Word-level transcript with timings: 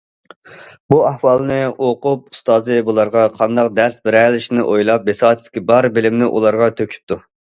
بۇ 0.93 0.97
ئەھۋالنى 1.09 1.57
ئۇقۇپ، 1.87 2.23
ئۇستازى 2.35 2.77
بۇلارغا 2.87 3.25
قانداق 3.35 3.69
دەرس 3.81 3.99
بېرەلىشىنى 4.09 4.65
ئويلاپ، 4.71 5.05
بىساتىدىكى 5.11 5.63
بار 5.73 5.89
بىلىمنى 5.99 6.31
ئۇلارغا 6.31 6.71
تۆكۈپتۇ. 6.81 7.23